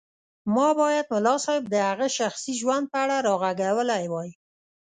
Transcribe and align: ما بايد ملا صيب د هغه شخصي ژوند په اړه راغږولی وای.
ما 0.55 0.67
بايد 0.79 1.05
ملا 1.13 1.35
صيب 1.45 1.63
د 1.69 1.75
هغه 1.89 2.07
شخصي 2.17 2.53
ژوند 2.61 2.85
په 2.91 2.97
اړه 3.03 3.15
راغږولی 3.27 4.05
وای. 4.13 4.29